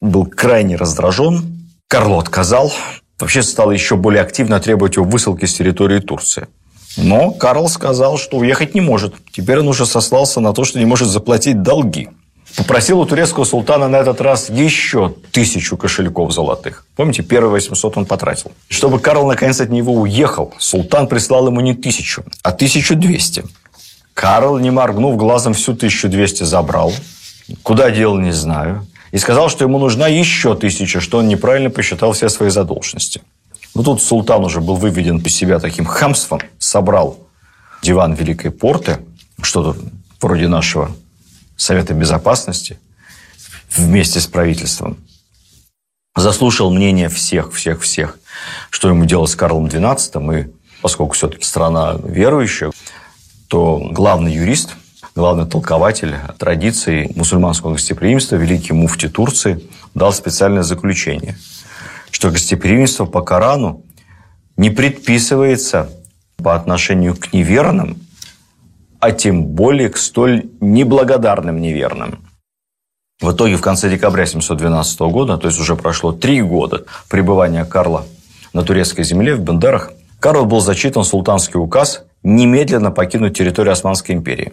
[0.00, 1.66] был крайне раздражен.
[1.88, 2.72] Карло отказал,
[3.20, 6.48] вообще стал еще более активно требовать его высылки с территории Турции.
[6.96, 9.14] Но Карл сказал, что уехать не может.
[9.32, 12.08] Теперь он уже сослался на то, что не может заплатить долги.
[12.56, 16.84] Попросил у турецкого султана на этот раз еще тысячу кошельков золотых.
[16.96, 18.50] Помните, первые 800 он потратил.
[18.68, 23.44] Чтобы Карл наконец от него уехал, султан прислал ему не тысячу, а 1200.
[24.14, 26.92] Карл, не моргнув глазом, всю 1200 забрал.
[27.62, 32.12] Куда дел, не знаю и сказал, что ему нужна еще тысяча, что он неправильно посчитал
[32.12, 33.22] все свои задолженности.
[33.74, 37.18] Но тут султан уже был выведен из себя таким хамством, собрал
[37.82, 38.98] диван Великой Порты,
[39.42, 39.78] что-то
[40.20, 40.90] вроде нашего
[41.56, 42.78] Совета Безопасности,
[43.76, 44.98] вместе с правительством,
[46.16, 48.18] заслушал мнение всех, всех, всех,
[48.70, 50.50] что ему делать с Карлом XII, и
[50.82, 52.70] поскольку все-таки страна верующая,
[53.48, 54.70] то главный юрист
[55.14, 59.62] главный толкователь традиций мусульманского гостеприимства, великий муфти Турции,
[59.94, 61.36] дал специальное заключение,
[62.10, 63.84] что гостеприимство по Корану
[64.56, 65.90] не предписывается
[66.36, 67.98] по отношению к неверным,
[68.98, 72.24] а тем более к столь неблагодарным неверным.
[73.20, 78.06] В итоге в конце декабря 712 года, то есть уже прошло три года пребывания Карла
[78.54, 84.52] на турецкой земле в Бендерах, Карл был зачитан султанский указ немедленно покинуть территорию Османской империи.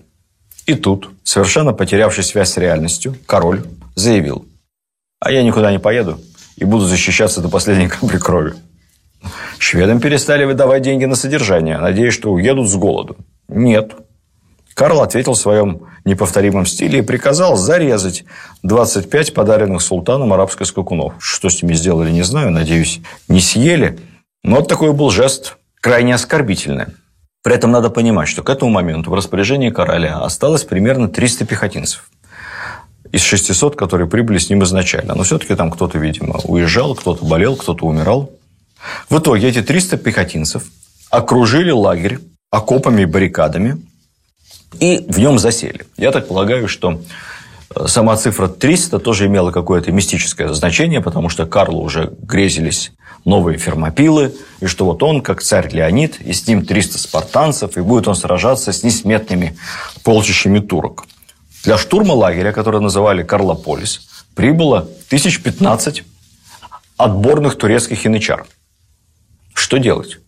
[0.68, 3.64] И тут, совершенно потерявший связь с реальностью, король
[3.96, 4.46] заявил,
[5.20, 6.20] а я никуда не поеду
[6.58, 8.54] и буду защищаться до последней капли крови.
[9.58, 13.16] Шведам перестали выдавать деньги на содержание, надеясь, что уедут с голоду.
[13.48, 13.94] Нет.
[14.74, 18.26] Карл ответил в своем неповторимом стиле и приказал зарезать
[18.64, 21.14] 25 подаренных султаном арабских скакунов.
[21.18, 24.00] Что с ними сделали, не знаю, надеюсь, не съели.
[24.44, 26.88] Но вот такой был жест крайне оскорбительный.
[27.48, 32.12] При этом надо понимать, что к этому моменту в распоряжении короля осталось примерно 300 пехотинцев
[33.14, 35.16] из 600, которые прибыли с ним изначально.
[35.16, 38.34] Но все-таки там кто-то, видимо, уезжал, кто-то болел, кто-то умирал.
[39.10, 40.64] В итоге эти 300 пехотинцев
[41.10, 42.20] окружили лагерь
[42.52, 43.82] окопами и баррикадами
[44.82, 45.86] и в нем засели.
[45.96, 47.00] Я так полагаю, что
[47.86, 52.92] сама цифра 300 тоже имела какое-то мистическое значение, потому что Карлу уже грезились
[53.26, 57.82] новые фермопилы, и что вот он, как царь Леонид, и с ним 300 спартанцев, и
[57.82, 59.58] будет он сражаться с несметными
[60.04, 61.06] полчищами турок.
[61.64, 66.04] Для штурма лагеря, который называли Карлополис, прибыло 1015
[66.96, 68.46] отборных турецких янычар.
[69.54, 70.20] Что делать?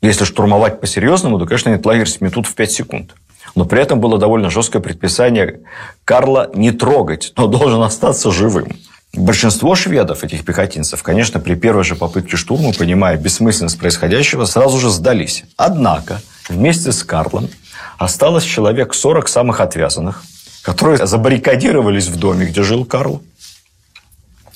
[0.00, 3.14] Если штурмовать по-серьезному, то, конечно, этот лагерь сметут в 5 секунд.
[3.56, 5.60] Но при этом было довольно жесткое предписание
[6.04, 8.76] Карла не трогать, но должен остаться живым.
[9.14, 14.90] Большинство шведов, этих пехотинцев, конечно, при первой же попытке штурма, понимая бессмысленность происходящего, сразу же
[14.90, 15.44] сдались.
[15.56, 17.48] Однако, вместе с Карлом
[17.96, 20.22] осталось человек 40 самых отвязанных,
[20.60, 23.22] которые забаррикадировались в доме, где жил Карл,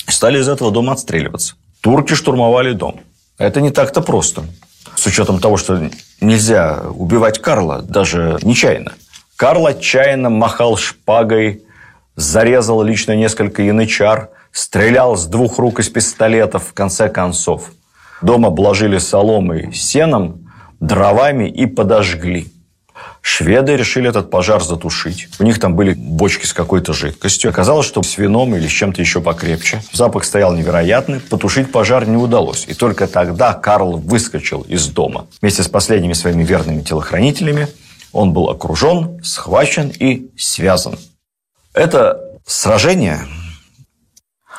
[0.06, 1.54] и стали из этого дома отстреливаться.
[1.80, 3.00] Турки штурмовали дом.
[3.38, 4.44] Это не так-то просто.
[4.94, 5.90] С учетом того, что
[6.20, 8.92] нельзя убивать Карла, даже нечаянно.
[9.36, 11.62] Карл отчаянно махал шпагой,
[12.16, 17.72] зарезал лично несколько янычар– стрелял с двух рук из пистолетов, в конце концов.
[18.22, 22.48] Дом обложили соломой, сеном, дровами и подожгли.
[23.22, 25.28] Шведы решили этот пожар затушить.
[25.38, 27.50] У них там были бочки с какой-то жидкостью.
[27.50, 29.82] Оказалось, что с вином или с чем-то еще покрепче.
[29.92, 31.20] Запах стоял невероятный.
[31.20, 32.64] Потушить пожар не удалось.
[32.66, 35.26] И только тогда Карл выскочил из дома.
[35.42, 37.68] Вместе с последними своими верными телохранителями
[38.12, 40.98] он был окружен, схвачен и связан.
[41.74, 43.20] Это сражение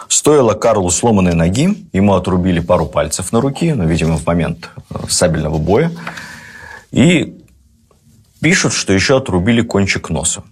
[0.08, 4.95] Стоило Карлу сломанной ноги, ему отрубили пару пальцев на руке, ну, видимо, в момент э,
[5.08, 5.89] сабельного боя.
[6.91, 7.41] И
[8.42, 10.44] пишут, что еще отрубили кончик носа.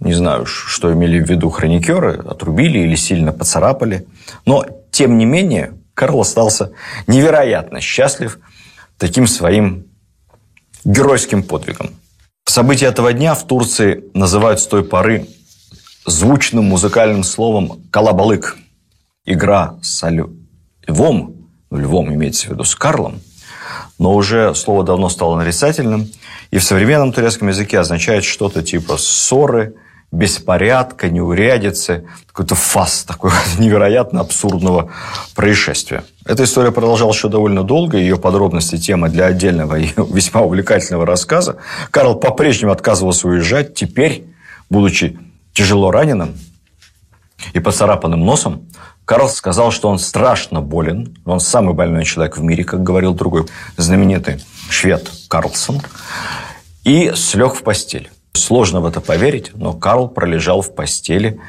[0.00, 4.06] Не знаю, что имели в виду хроникеры, отрубили или сильно поцарапали.
[4.46, 6.72] Но, тем не менее, Карл остался
[7.06, 8.38] невероятно счастлив
[8.98, 9.86] таким своим
[10.84, 11.90] геройским подвигом.
[12.44, 15.28] События этого дня в Турции называют с той поры
[16.04, 18.56] звучным музыкальным словом «калабалык»
[19.24, 20.04] игра с
[20.86, 23.20] львом, ну, львом имеется в виду с Карлом,
[24.02, 26.08] но уже слово давно стало нарицательным,
[26.50, 29.76] и в современном турецком языке означает что-то типа ссоры,
[30.10, 34.90] беспорядка, неурядицы, какой-то фас такой невероятно абсурдного
[35.36, 36.02] происшествия.
[36.26, 41.58] Эта история продолжалась еще довольно долго, ее подробности тема для отдельного и весьма увлекательного рассказа.
[41.92, 44.26] Карл по-прежнему отказывался уезжать, теперь,
[44.68, 45.16] будучи
[45.52, 46.34] тяжело раненым
[47.52, 48.66] и поцарапанным носом,
[49.04, 51.16] Карл сказал, что он страшно болен.
[51.24, 55.80] Он самый больной человек в мире, как говорил другой знаменитый швед Карлсон.
[56.84, 58.10] И слег в постель.
[58.32, 61.40] Сложно в это поверить, но Карл пролежал в постели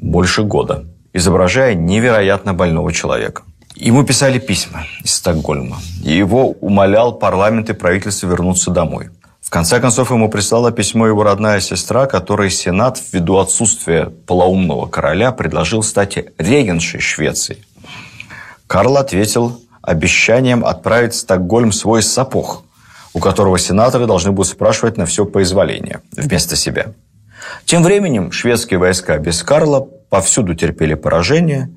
[0.00, 3.42] больше года, изображая невероятно больного человека.
[3.76, 5.78] Ему писали письма из Стокгольма.
[6.00, 9.10] Его умолял парламент и правительство вернуться домой
[9.54, 15.84] конце концов, ему прислала письмо его родная сестра, которой Сенат, ввиду отсутствия полоумного короля, предложил
[15.84, 17.58] стать регеншей Швеции.
[18.66, 22.64] Карл ответил обещанием отправить в Стокгольм свой сапог,
[23.12, 26.86] у которого сенаторы должны будут спрашивать на все поизволение вместо себя.
[27.64, 31.70] Тем временем шведские войска без Карла повсюду терпели поражение.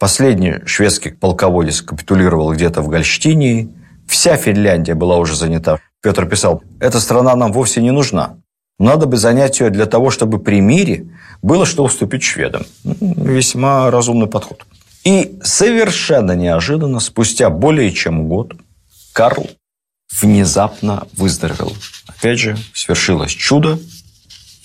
[0.00, 3.70] Последний шведский полководец капитулировал где-то в Гольштинии.
[4.08, 8.36] Вся Финляндия была уже занята Петр писал, «Эта страна нам вовсе не нужна.
[8.78, 11.08] Надо бы занять ее для того, чтобы при мире
[11.42, 12.64] было что уступить шведам».
[12.84, 14.64] Весьма разумный подход.
[15.04, 18.54] И совершенно неожиданно, спустя более чем год,
[19.12, 19.48] Карл
[20.20, 21.74] внезапно выздоровел.
[22.06, 23.78] Опять же, свершилось чудо,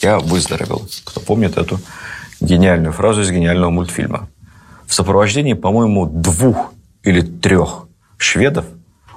[0.02, 0.88] я выздоровел.
[1.04, 1.80] Кто помнит эту
[2.42, 4.30] гениальную фразу из гениального мультфильма.
[4.88, 8.66] В сопровождении, по-моему, двух или трех шведов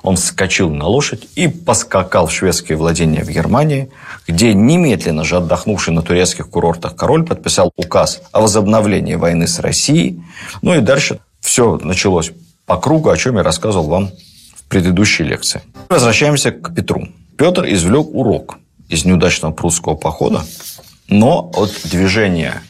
[0.08, 3.90] он вскочил на лошадь и поскакал в шведские владения в Германии,
[4.26, 10.22] где немедленно же отдохнувший на турецких курортах король подписал указ о возобновлении войны с Россией.
[10.62, 12.32] Ну и дальше все началось
[12.64, 14.10] по кругу, о чем я рассказывал вам
[14.56, 15.60] в предыдущей лекции.
[15.90, 17.08] Возвращаемся к Петру.
[17.36, 18.56] Петр извлек урок
[18.88, 20.42] из неудачного прусского похода,
[21.08, 22.62] но от движения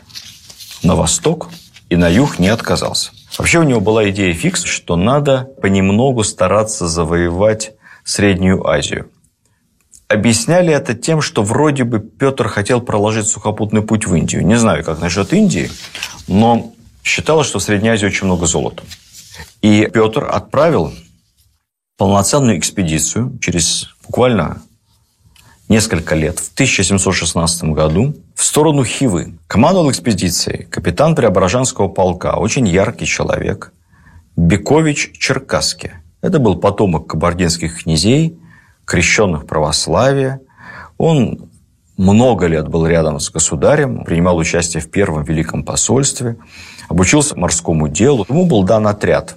[0.82, 1.50] на восток
[1.88, 3.12] и на юг не отказался.
[3.38, 7.72] Вообще у него была идея фикс, что надо понемногу стараться завоевать
[8.04, 9.10] Среднюю Азию.
[10.08, 14.44] Объясняли это тем, что вроде бы Петр хотел проложить сухопутный путь в Индию.
[14.44, 15.70] Не знаю, как насчет Индии,
[16.26, 16.72] но
[17.04, 18.82] считалось, что в Средней Азии очень много золота.
[19.62, 20.92] И Петр отправил
[21.96, 24.62] полноценную экспедицию через буквально
[25.68, 29.38] несколько лет, в 1716 году, в сторону Хивы.
[29.46, 33.72] Командовал экспедицией капитан Преображенского полка, очень яркий человек,
[34.36, 35.90] Бекович Черкасский.
[36.20, 38.38] Это был потомок кабардинских князей,
[38.84, 40.40] крещенных православия.
[40.96, 41.50] Он
[41.96, 46.36] много лет был рядом с государем, принимал участие в Первом Великом посольстве,
[46.88, 48.24] обучился морскому делу.
[48.28, 49.36] Ему был дан отряд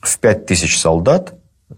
[0.00, 1.34] в 5000 солдат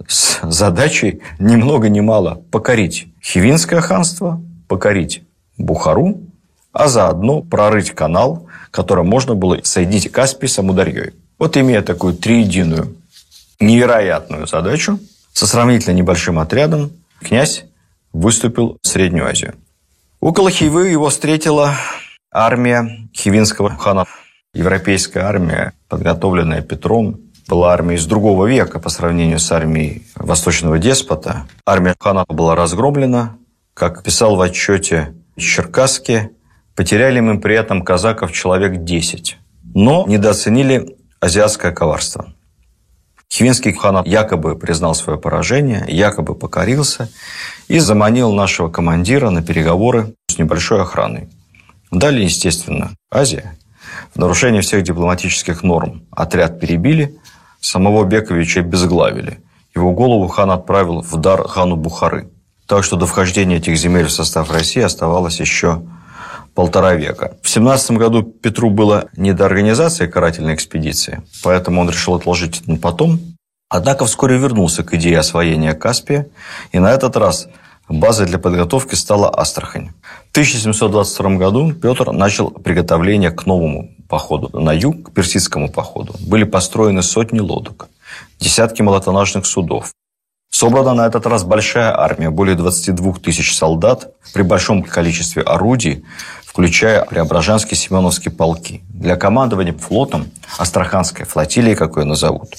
[0.06, 5.22] с задачей ни много ни мало покорить Хивинское ханство, покорить
[5.58, 6.20] Бухару,
[6.72, 11.14] а заодно прорыть канал, которым можно было соединить Каспий с Амударьей.
[11.38, 12.96] Вот имея такую триединую
[13.58, 14.98] невероятную задачу,
[15.32, 17.64] со сравнительно небольшим отрядом князь
[18.12, 19.54] выступил в Среднюю Азию.
[20.20, 21.74] Около Хивы его встретила
[22.32, 24.06] армия хивинского хана.
[24.52, 31.46] Европейская армия, подготовленная Петром, была армия из другого века по сравнению с армией восточного деспота.
[31.66, 33.36] Армия хана была разгромлена.
[33.74, 36.30] Как писал в отчете Черкасский,
[36.74, 39.38] потеряли мы при этом казаков человек 10.
[39.74, 42.32] Но недооценили азиатское коварство.
[43.32, 47.08] Хивинский хан якобы признал свое поражение, якобы покорился
[47.68, 51.28] и заманил нашего командира на переговоры с небольшой охраной.
[51.92, 53.56] Далее, естественно, Азия.
[54.14, 57.19] В нарушении всех дипломатических норм отряд перебили,
[57.60, 59.40] самого Бековича обезглавили.
[59.74, 62.28] Его голову хан отправил в дар хану Бухары.
[62.66, 65.82] Так что до вхождения этих земель в состав России оставалось еще
[66.54, 67.36] полтора века.
[67.42, 72.70] В 17 году Петру было не до организации карательной экспедиции, поэтому он решил отложить это
[72.70, 73.20] на потом.
[73.68, 76.26] Однако вскоре вернулся к идее освоения Каспия,
[76.72, 77.48] и на этот раз
[77.88, 79.90] базой для подготовки стала Астрахань.
[80.28, 86.14] В 1722 году Петр начал приготовление к новому походу на юг, к персидскому походу.
[86.20, 87.88] Были построены сотни лодок,
[88.38, 89.92] десятки малотонажных судов,
[90.50, 96.04] Собрана на этот раз большая армия, более 22 тысяч солдат, при большом количестве орудий,
[96.44, 98.82] включая Преображенские Семеновские полки.
[98.88, 100.26] Для командования флотом,
[100.58, 102.50] Астраханской флотилии, как ее назовут,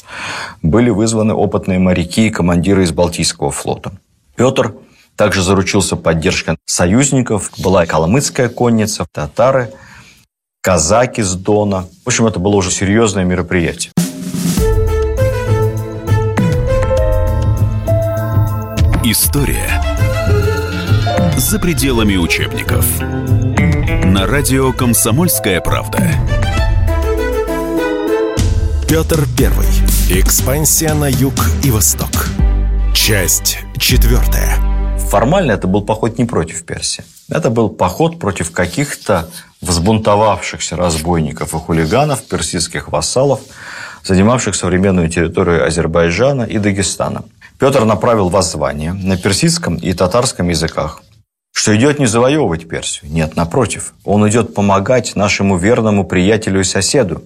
[0.62, 3.92] были вызваны опытные моряки и командиры из Балтийского флота.
[4.36, 4.74] Петр
[5.18, 7.52] также заручился поддержкой союзников.
[7.58, 9.74] Была калмыцкая конница, татары,
[10.62, 11.88] казаки с Дона.
[12.04, 13.92] В общем, это было уже серьезное мероприятие.
[19.04, 19.82] История
[21.38, 22.86] за пределами учебников.
[24.06, 25.98] На радио «Комсомольская правда».
[28.88, 29.68] Петр Первый.
[30.10, 32.28] Экспансия на юг и восток.
[32.94, 34.58] Часть четвертая.
[35.10, 37.04] Формально это был поход не против Персии.
[37.32, 39.28] Это был поход против каких-то
[39.62, 43.40] взбунтовавшихся разбойников и хулиганов, персидских вассалов,
[44.04, 47.24] занимавших современную территорию Азербайджана и Дагестана–
[47.62, 51.04] Петр направил воззвание на персидском и татарском языках,
[51.54, 53.12] что идет не завоевывать Персию.
[53.12, 57.22] Нет, напротив, он идет помогать нашему верному приятелю и соседу,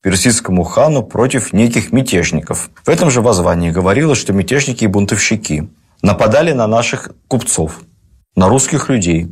[0.00, 2.70] персидскому хану против неких мятежников.
[2.84, 5.68] В этом же воззвании говорилось, что мятежники и бунтовщики
[6.02, 7.80] нападали на наших купцов,
[8.36, 9.26] на русских людей.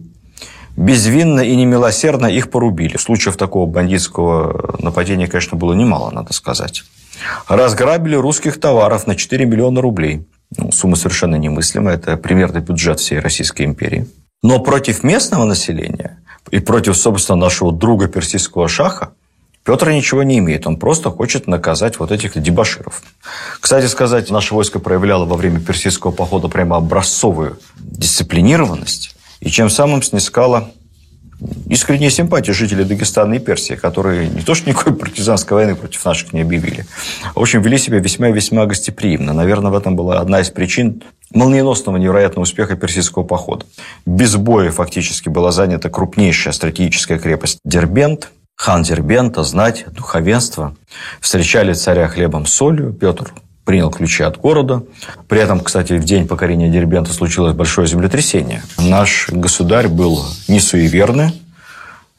[0.78, 2.96] Безвинно и немилосердно их порубили.
[2.96, 6.84] Случаев такого бандитского нападения, конечно, было немало, надо сказать.
[7.48, 10.26] Разграбили русских товаров на 4 миллиона рублей–
[10.56, 11.94] ну, сумма совершенно немыслимая.
[11.94, 14.06] Это примерный бюджет всей Российской империи.
[14.42, 16.18] Но против местного населения
[16.50, 19.12] и против, собственно, нашего друга персидского шаха
[19.64, 20.66] Петр ничего не имеет.
[20.66, 23.02] Он просто хочет наказать вот этих дебаширов.
[23.60, 30.02] Кстати сказать, наше войско проявляло во время персидского похода прямо образцовую дисциплинированность и чем самым
[30.02, 30.70] снискало
[31.68, 36.32] искренняя симпатия жителей Дагестана и Персии, которые не то что никакой партизанской войны против наших
[36.32, 36.84] не объявили,
[37.34, 39.32] а в общем вели себя весьма и весьма гостеприимно.
[39.32, 43.66] Наверное, в этом была одна из причин молниеносного невероятного успеха персидского похода.
[44.06, 48.30] Без боя фактически была занята крупнейшая стратегическая крепость Дербент.
[48.56, 50.74] Хан Дербента, знать, духовенство
[51.20, 52.92] встречали царя хлебом солью.
[52.92, 53.32] Петр
[53.68, 54.82] принял ключи от города.
[55.28, 58.62] При этом, кстати, в день покорения Дербента случилось большое землетрясение.
[58.78, 61.38] Наш государь был не суеверный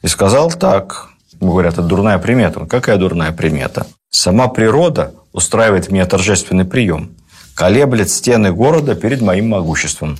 [0.00, 1.08] и сказал так.
[1.40, 2.66] Говорят, это дурная примета.
[2.66, 3.88] Какая дурная примета?
[4.10, 7.16] Сама природа устраивает мне торжественный прием
[7.54, 10.18] колеблет стены города перед моим могуществом.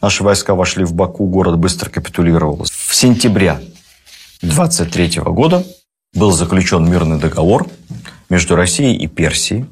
[0.00, 2.64] Наши войска вошли в Баку, город быстро капитулировал.
[2.70, 3.58] В сентябре
[4.42, 5.66] 23 года
[6.14, 7.66] был заключен мирный договор
[8.30, 9.66] между Россией и Персией,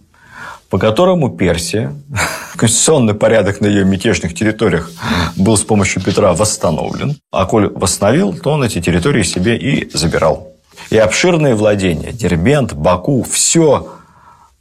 [0.70, 1.92] по которому Персия,
[2.56, 4.90] конституционный порядок на ее мятежных территориях
[5.36, 7.16] был с помощью Петра восстановлен.
[7.30, 10.52] А коль восстановил, то он эти территории себе и забирал.
[10.90, 13.88] И обширные владения, Дербент, Баку, все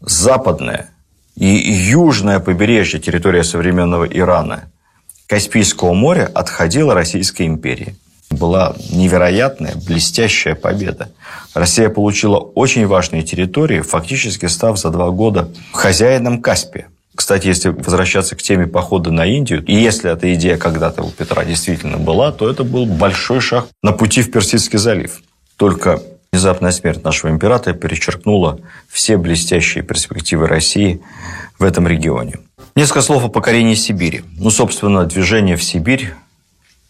[0.02, 0.90] западное–
[1.40, 4.70] и южное побережье, территория современного Ирана,
[5.26, 7.96] Каспийского моря отходила Российской империи.
[8.30, 11.12] Была невероятная, блестящая победа.
[11.54, 16.88] Россия получила очень важные территории, фактически став за два года хозяином Каспия.
[17.16, 21.44] Кстати, если возвращаться к теме похода на Индию, и если эта идея когда-то у Петра
[21.44, 25.22] действительно была, то это был большой шаг на пути в Персидский залив.
[25.58, 31.02] Только Внезапная смерть нашего императора перечеркнула все блестящие перспективы России
[31.58, 32.36] в этом регионе.
[32.76, 34.24] Несколько слов о покорении Сибири.
[34.38, 36.14] Ну, собственно, движение в Сибирь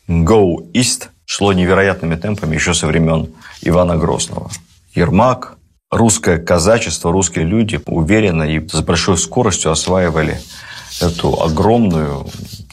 [0.10, 3.30] «Go East» шло невероятными темпами еще со времен
[3.62, 4.50] Ивана Грозного.
[4.96, 5.58] Ермак,
[5.92, 10.42] русское казачество, русские люди уверенно и с большой скоростью осваивали
[11.00, 12.26] эту огромную,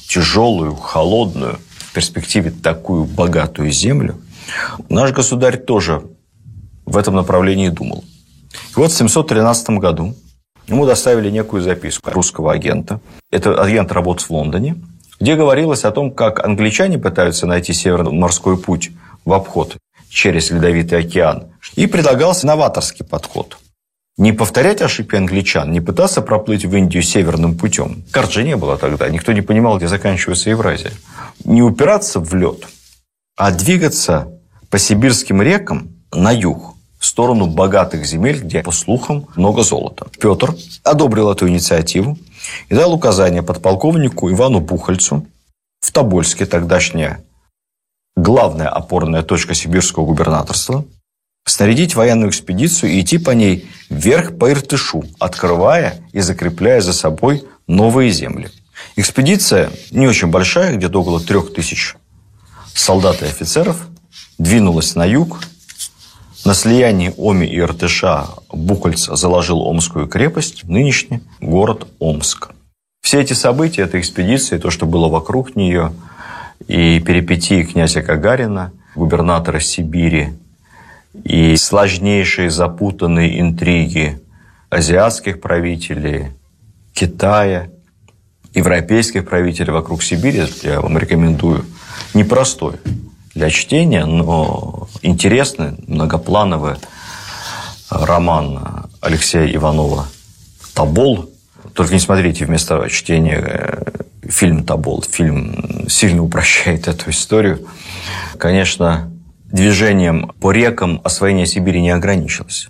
[0.09, 4.17] тяжелую, холодную, в перспективе такую богатую землю.
[4.89, 6.05] Наш государь тоже
[6.87, 8.05] в этом направлении думал.
[8.75, 10.15] И вот в 713 году
[10.67, 13.01] ему доставили некую записку русского агента.
[13.31, 14.77] Это агент работал в Лондоне,
[15.21, 18.91] где говорилось о том, как англичане пытаются найти северный морской путь
[19.25, 19.77] в обход
[20.09, 21.45] через Ледовитый океан.
[21.75, 23.59] И предлагался новаторский подход.
[24.19, 28.03] Не повторять ошибки англичан, не пытаться проплыть в Индию северным путем.
[28.11, 30.93] Карт же не было тогда, никто не понимал, где заканчивается Евразия.
[31.45, 32.67] Не упираться в лед,
[33.37, 34.29] а двигаться
[34.71, 40.07] по сибирским рекам на юг, в сторону богатых земель, где, по слухам, много золота.
[40.19, 42.19] Петр одобрил эту инициативу
[42.69, 45.27] и дал указание подполковнику Ивану Бухальцу
[45.81, 47.25] в Тобольске, тогдашняя
[48.17, 50.85] главная опорная точка сибирского губернаторства,
[51.45, 57.45] снарядить военную экспедицию и идти по ней вверх по Иртышу, открывая и закрепляя за собой
[57.67, 58.51] новые земли.
[58.97, 61.97] Экспедиция не очень большая, где-то около трех тысяч
[62.75, 63.87] солдат и офицеров,
[64.39, 65.41] двинулась на юг
[66.47, 72.51] на слиянии Оми и Иртыша Бухальц заложил Омскую крепость, нынешний город Омск.
[73.03, 75.93] Все эти события, эта экспедиция, то, что было вокруг нее,
[76.69, 80.35] и перипетии князя Гагарина, губернатора Сибири,
[81.25, 84.21] и сложнейшие запутанные интриги
[84.71, 86.29] азиатских правителей,
[86.93, 87.71] Китая,
[88.55, 91.65] европейских правителей вокруг Сибири, я вам рекомендую,
[92.15, 92.75] непростой
[93.37, 96.77] для чтения, но интересный, многоплановый
[97.91, 100.07] роман Алексея Иванова
[100.75, 101.29] «Тобол».
[101.75, 103.83] Только не смотрите вместо чтения э,
[104.27, 105.05] фильм «Тобол».
[105.07, 107.67] Фильм сильно упрощает эту историю.
[108.39, 109.13] Конечно,
[109.53, 112.69] движением по рекам освоение Сибири не ограничилось.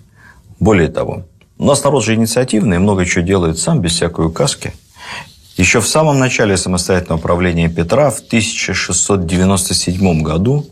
[0.59, 1.23] Более того,
[1.57, 4.73] у нас народ же инициативный, много чего делает сам, без всякой указки–
[5.57, 10.67] еще в самом начале самостоятельного правления Петра в 1697 году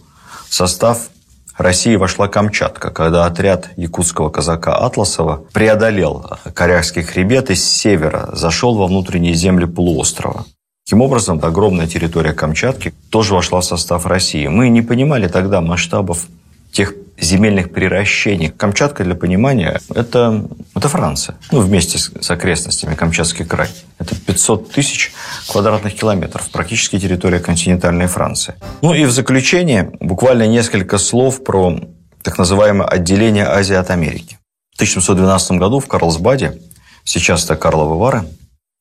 [0.47, 1.09] в состав
[1.57, 8.75] России вошла Камчатка, когда отряд якутского казака Атласова преодолел Корякский хребет и с севера зашел
[8.75, 10.45] во внутренние земли полуострова.
[10.85, 14.45] Таким образом, огромная территория Камчатки тоже вошла в состав России.
[14.47, 16.27] Мы не понимали тогда масштабов
[16.75, 18.49] тех земельных приращений.
[18.49, 20.45] Камчатка, для понимания, это,
[20.75, 21.37] это Франция.
[21.51, 23.69] Ну, вместе с, с окрестностями, Камчатский край.
[23.97, 25.13] Это 500 тысяч
[25.47, 28.55] квадратных километров, практически территория континентальной Франции.
[28.81, 31.79] Ну и в заключение буквально несколько слов про
[32.21, 34.37] так называемое отделение Азии от Америки.
[34.73, 36.59] В 1712 году в Карлсбаде,
[37.05, 38.25] сейчас это Карловы Вары,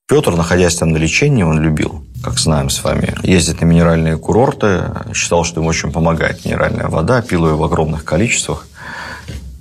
[0.07, 4.91] Петр, находясь там на лечении, он любил, как знаем с вами, ездить на минеральные курорты,
[5.15, 8.67] считал, что ему очень помогает минеральная вода, пил ее в огромных количествах,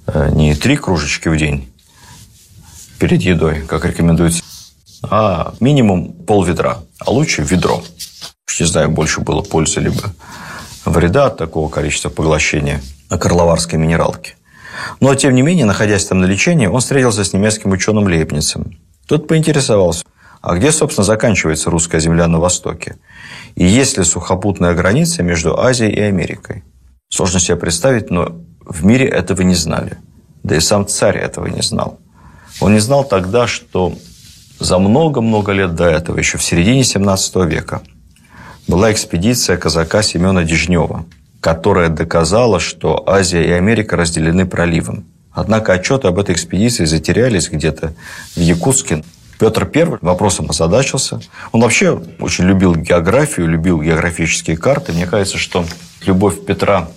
[0.07, 1.71] э, не три кружечки в день
[2.99, 4.43] перед едой, как рекомендуется,
[5.03, 7.81] а минимум пол ведра, а лучше ведро.
[8.59, 10.13] Не знаю, больше было пользы либо
[10.83, 14.35] вреда от такого количества поглощения карловарской минералки.
[14.99, 18.77] Но, тем не менее, находясь там на лечении, он встретился с немецким ученым Лейбницем.
[19.07, 20.03] Тот поинтересовался,
[20.43, 22.97] А где, собственно, заканчивается русская земля на востоке?
[23.55, 26.65] И есть ли сухопутная граница между Азией и Америкой?
[27.07, 29.97] Сложно себе представить, но в мире этого не знали.
[30.43, 31.97] Да и сам царь этого не знал.
[32.59, 33.93] Он не знал тогда, что
[34.59, 37.81] за много-много лет до этого, еще в середине 17 века,
[38.67, 41.05] была экспедиция казака Семена Дежнева,
[41.39, 45.05] которая доказала, что Азия и Америка разделены проливом.
[45.31, 47.93] Однако отчеты об этой экспедиции затерялись где-то
[48.35, 49.05] в Якутске.
[49.39, 51.21] Петр I вопросом озадачился.
[51.51, 54.93] Он вообще очень любил географию, любил географические карты.
[54.93, 55.65] Мне кажется, что
[56.05, 56.89] любовь Петра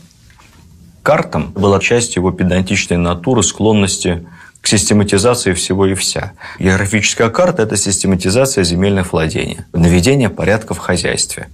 [1.03, 4.26] к картам была частью его педантичной натуры, склонности
[4.61, 6.32] к систематизации всего и вся.
[6.59, 11.49] Географическая карта– это систематизация земельных владений, наведение порядка в хозяйстве.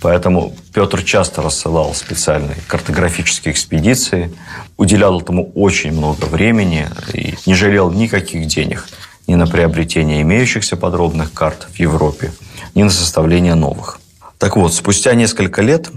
[0.00, 4.32] Поэтому Петр часто рассылал специальные картографические экспедиции,
[4.76, 8.86] уделял этому очень много времени и не жалел никаких денег
[9.28, 12.32] ни на приобретение имеющихся подробных карт в Европе,
[12.74, 14.00] ни на составление новых.
[14.38, 15.90] Так вот, спустя несколько лет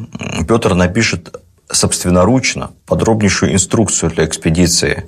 [0.47, 5.05] Петр напишет собственноручно подробнейшую инструкцию для экспедиции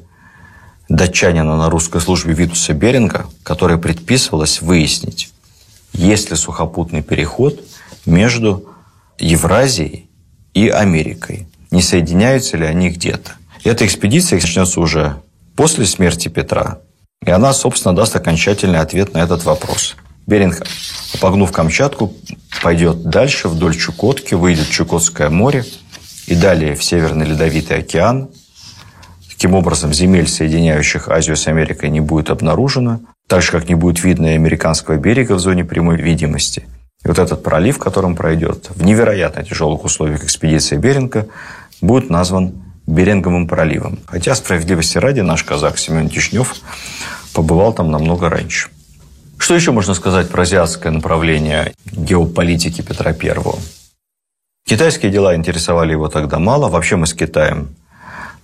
[0.87, 5.33] датчанина на русской службе Витуса Беринга, которая предписывалась выяснить,
[5.91, 7.59] есть ли сухопутный переход
[8.05, 8.69] между
[9.19, 10.09] Евразией
[10.53, 11.47] и Америкой.
[11.71, 13.33] Не соединяются ли они где-то?
[13.63, 15.21] Эта экспедиция начнется уже
[15.55, 16.79] после смерти Петра,
[17.25, 19.95] и она, собственно, даст окончательный ответ на этот вопрос.
[20.25, 20.61] Беринг,
[21.19, 22.13] погнув Камчатку,
[22.61, 25.65] пойдет дальше вдоль Чукотки, выйдет в Чукотское море
[26.27, 28.29] и далее в Северный Ледовитый океан.
[29.29, 34.03] Таким образом, земель, соединяющих Азию с Америкой, не будет обнаружено, так же, как не будет
[34.03, 36.65] видно и американского берега в зоне прямой видимости.
[37.03, 41.27] И вот этот пролив, которым пройдет в невероятно тяжелых условиях экспедиции Беринга,
[41.81, 43.99] будет назван Беринговым проливом.
[44.05, 46.55] Хотя, справедливости ради, наш казак Семен Тишнев
[47.33, 48.69] побывал там намного раньше.
[49.37, 53.35] Что еще можно сказать про азиатское направление геополитики Петра I?
[54.65, 56.69] Китайские дела интересовали его тогда мало.
[56.69, 57.75] Вообще мы с Китаем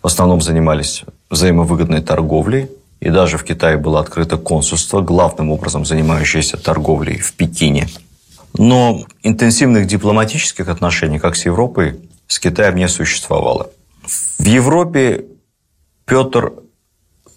[0.01, 2.69] в основном занимались взаимовыгодной торговлей.
[2.99, 7.87] И даже в Китае было открыто консульство, главным образом занимающееся торговлей в Пекине.
[8.57, 13.69] Но интенсивных дипломатических отношений, как с Европой, с Китаем не существовало.
[14.39, 15.25] В Европе
[16.05, 16.53] Петр,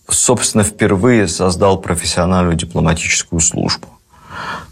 [0.09, 3.89] собственно, впервые создал профессиональную дипломатическую службу.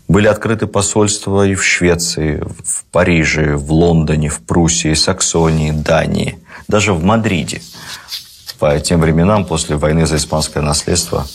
[0.08, 6.92] Были открыты посольства и в Швеции, в Париже, в Лондоне, в Пруссии, Саксонии, Дании, даже
[6.92, 7.60] в Мадриде.
[8.58, 11.26] По тем временам, после войны за испанское наследство,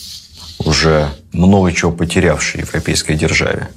[0.60, 3.70] уже много чего потерявшей европейской державе.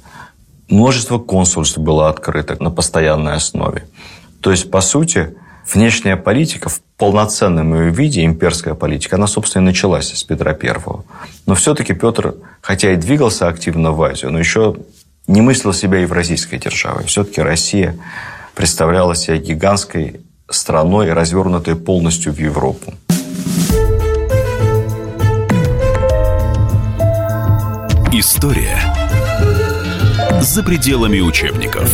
[0.67, 3.87] Множество консульств было открыто на постоянной основе.
[4.41, 5.35] То есть, по сути,
[5.73, 11.05] внешняя политика в полноценном ее виде, имперская политика, она, собственно, и началась с Петра Первого.
[11.45, 14.75] Но все-таки Петр, хотя и двигался активно в Азию, но еще
[15.27, 17.05] не мыслил себя евразийской державой.
[17.05, 17.95] Все-таки Россия
[18.55, 22.93] представляла себя гигантской страной, развернутой полностью в Европу.
[28.11, 28.77] История
[30.41, 31.89] за пределами учебников.